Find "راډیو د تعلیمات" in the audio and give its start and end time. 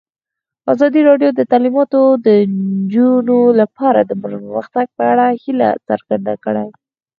1.09-1.91